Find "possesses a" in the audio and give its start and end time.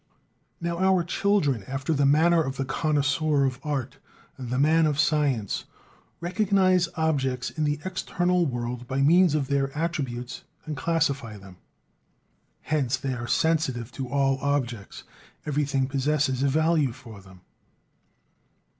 15.87-16.47